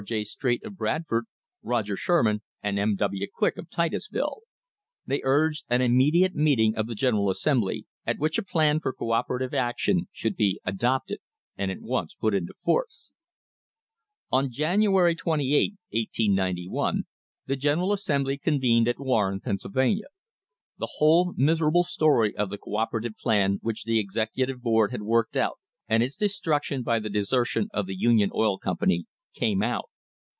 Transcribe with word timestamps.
J. 0.03 0.23
Straight, 0.23 0.63
of 0.65 0.77
Bradford; 0.77 1.25
Roger 1.61 1.95
Sherman 1.95 2.41
and 2.63 2.79
M. 2.79 2.95
W. 2.95 3.27
Quick, 3.35 3.55
of 3.57 3.69
Titusville. 3.69 4.39
They 5.05 5.21
urged 5.23 5.65
an 5.69 5.83
immediate 5.83 6.33
meeting 6.33 6.75
of 6.75 6.87
the 6.87 6.95
General 6.95 7.29
Assembly, 7.29 7.85
at 8.03 8.17
which 8.17 8.39
a 8.39 8.43
plan 8.43 8.79
for 8.79 8.93
co 8.93 9.11
operative 9.11 9.53
action 9.53 10.07
should 10.11 10.35
be 10.35 10.59
adopted 10.65 11.19
and 11.55 11.69
at 11.69 11.81
once 11.83 12.15
put 12.15 12.33
into 12.33 12.55
force. 12.63 13.11
On 14.31 14.49
January 14.49 15.13
28, 15.13 15.73
1891, 15.91 17.03
the 17.45 17.55
General 17.55 17.93
Assembly 17.93 18.39
convened 18.39 18.87
at 18.87 18.99
Warren, 18.99 19.39
Pennsylvania. 19.39 20.07
The 20.79 20.93
whole 20.95 21.35
miserable 21.37 21.83
story 21.83 22.35
of 22.35 22.49
the 22.49 22.57
co 22.57 22.75
operative 22.77 23.17
plan 23.17 23.59
which 23.61 23.83
the 23.83 23.99
executive 23.99 24.63
board 24.63 24.89
had 24.89 25.03
worked 25.03 25.37
out, 25.37 25.59
and 25.87 26.01
its 26.01 26.15
destruction 26.15 26.81
by 26.81 26.97
the 26.97 27.07
desertion 27.11 27.67
of 27.71 27.85
the 27.85 27.95
Union 27.95 28.31
Oil 28.33 28.57
Com 28.57 28.77
pany, 28.77 29.03
came 29.33 29.61
out. 29.63 29.85